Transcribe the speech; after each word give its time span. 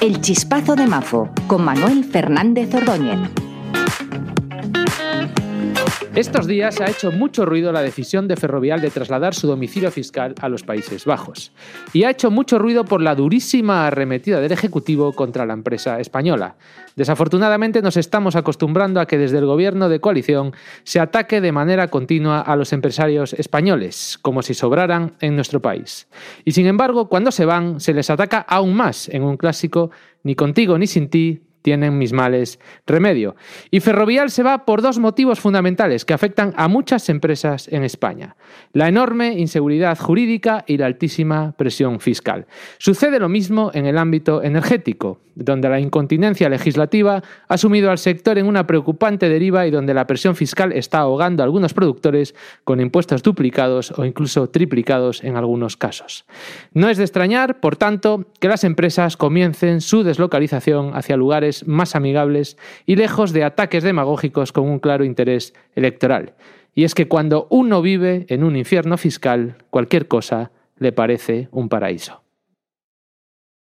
El 0.00 0.22
Chispazo 0.22 0.76
de 0.76 0.86
Mafo 0.86 1.28
con 1.46 1.62
Manuel 1.62 2.04
Fernández 2.04 2.74
Ordóñez. 2.74 3.18
Estos 6.16 6.48
días 6.48 6.80
ha 6.80 6.90
hecho 6.90 7.12
mucho 7.12 7.46
ruido 7.46 7.70
la 7.70 7.82
decisión 7.82 8.26
de 8.26 8.34
Ferrovial 8.34 8.80
de 8.80 8.90
trasladar 8.90 9.32
su 9.32 9.46
domicilio 9.46 9.92
fiscal 9.92 10.34
a 10.40 10.48
los 10.48 10.64
Países 10.64 11.04
Bajos. 11.04 11.52
Y 11.92 12.02
ha 12.02 12.10
hecho 12.10 12.32
mucho 12.32 12.58
ruido 12.58 12.84
por 12.84 13.00
la 13.00 13.14
durísima 13.14 13.86
arremetida 13.86 14.40
del 14.40 14.50
Ejecutivo 14.50 15.12
contra 15.12 15.46
la 15.46 15.52
empresa 15.54 16.00
española. 16.00 16.56
Desafortunadamente 16.96 17.80
nos 17.80 17.96
estamos 17.96 18.34
acostumbrando 18.34 19.00
a 19.00 19.06
que 19.06 19.18
desde 19.18 19.38
el 19.38 19.46
gobierno 19.46 19.88
de 19.88 20.00
coalición 20.00 20.52
se 20.82 20.98
ataque 20.98 21.40
de 21.40 21.52
manera 21.52 21.86
continua 21.88 22.40
a 22.40 22.56
los 22.56 22.72
empresarios 22.72 23.32
españoles, 23.34 24.18
como 24.20 24.42
si 24.42 24.52
sobraran 24.52 25.14
en 25.20 25.36
nuestro 25.36 25.62
país. 25.62 26.08
Y 26.44 26.52
sin 26.52 26.66
embargo, 26.66 27.08
cuando 27.08 27.30
se 27.30 27.44
van, 27.44 27.78
se 27.78 27.94
les 27.94 28.10
ataca 28.10 28.40
aún 28.40 28.74
más 28.74 29.08
en 29.08 29.22
un 29.22 29.36
clásico 29.36 29.92
Ni 30.22 30.34
contigo 30.34 30.76
ni 30.76 30.86
sin 30.86 31.08
ti, 31.08 31.40
tienen 31.62 31.98
mis 31.98 32.12
males 32.12 32.58
remedio. 32.86 33.36
Y 33.70 33.80
Ferrovial 33.80 34.30
se 34.30 34.42
va 34.42 34.64
por 34.64 34.82
dos 34.82 34.98
motivos 34.98 35.40
fundamentales 35.40 36.04
que 36.04 36.14
afectan 36.14 36.52
a 36.56 36.68
muchas 36.68 37.08
empresas 37.08 37.68
en 37.68 37.84
España. 37.84 38.36
La 38.72 38.88
enorme 38.88 39.38
inseguridad 39.38 39.98
jurídica 39.98 40.64
y 40.66 40.76
la 40.78 40.86
altísima 40.86 41.52
presión 41.52 42.00
fiscal. 42.00 42.46
Sucede 42.78 43.18
lo 43.18 43.28
mismo 43.28 43.70
en 43.74 43.86
el 43.86 43.98
ámbito 43.98 44.42
energético, 44.42 45.20
donde 45.34 45.68
la 45.68 45.80
incontinencia 45.80 46.48
legislativa 46.48 47.22
ha 47.48 47.58
sumido 47.58 47.90
al 47.90 47.98
sector 47.98 48.38
en 48.38 48.46
una 48.46 48.66
preocupante 48.66 49.28
deriva 49.28 49.66
y 49.66 49.70
donde 49.70 49.94
la 49.94 50.06
presión 50.06 50.36
fiscal 50.36 50.72
está 50.72 50.98
ahogando 50.98 51.42
a 51.42 51.46
algunos 51.46 51.72
productores 51.72 52.34
con 52.64 52.80
impuestos 52.80 53.22
duplicados 53.22 53.92
o 53.96 54.04
incluso 54.04 54.48
triplicados 54.48 55.24
en 55.24 55.36
algunos 55.36 55.76
casos. 55.76 56.26
No 56.72 56.88
es 56.88 56.98
de 56.98 57.04
extrañar, 57.04 57.60
por 57.60 57.76
tanto, 57.76 58.26
que 58.38 58.48
las 58.48 58.64
empresas 58.64 59.16
comiencen 59.16 59.80
su 59.80 60.02
deslocalización 60.02 60.92
hacia 60.94 61.16
lugares 61.16 61.49
más 61.66 61.94
amigables 61.94 62.56
y 62.86 62.96
lejos 62.96 63.32
de 63.32 63.44
ataques 63.44 63.84
demagógicos 63.84 64.52
con 64.52 64.68
un 64.68 64.78
claro 64.78 65.04
interés 65.04 65.54
electoral. 65.74 66.34
Y 66.74 66.84
es 66.84 66.94
que 66.94 67.08
cuando 67.08 67.46
uno 67.50 67.82
vive 67.82 68.26
en 68.28 68.44
un 68.44 68.56
infierno 68.56 68.96
fiscal, 68.96 69.56
cualquier 69.70 70.08
cosa 70.08 70.50
le 70.78 70.92
parece 70.92 71.48
un 71.50 71.68
paraíso. 71.68 72.22